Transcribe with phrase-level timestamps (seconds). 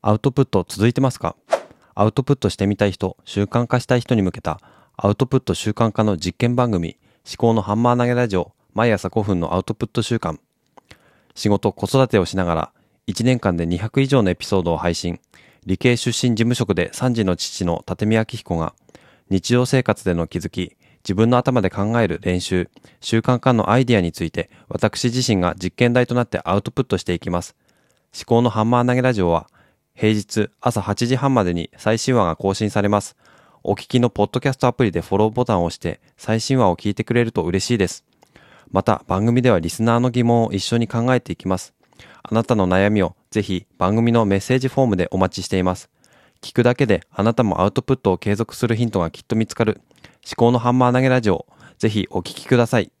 [0.00, 1.34] アウトプット続いてますか？
[1.96, 4.60] アウトプットしてみたい人、習慣化したい人に向けた
[4.96, 10.38] アウトプット習慣化の実験番組、思考のハンマー投げラジオ、毎朝5分のアウトプット習慣。
[11.34, 12.72] 仕事、子育てをしながら、
[13.08, 15.18] 1年間で200以上のエピソードを配信。
[15.66, 18.74] 理系出身事務職で3児の父の立見明彦が、
[19.30, 22.70] 日常生活での気づき、自分の頭で考える練習、
[23.00, 27.56] 習慣化のアイディアについて、私自身が実験台となってアウトプットしていきます。
[28.14, 29.48] 思考のハンマー投げラジオは、
[29.98, 33.16] 平日朝8時半までに最新話が更新されます。
[33.64, 38.04] お聞きのポッドキャストアプリでフォローボタンを押して最新話を聞いてくれると嬉しいです。
[38.70, 41.74] また番組ではリスナーの疑問を一緒に考えていきます。
[42.22, 45.90] あなたの悩みをぜひ番組のメッセージフォームでお待ちしています。
[46.42, 49.80] 聞くだけであなたもアウトプットを継続するヒントがきっと見つかる。
[50.24, 51.44] 思考のハンマー投げラジオ。
[51.78, 52.92] ぜひお聞きください。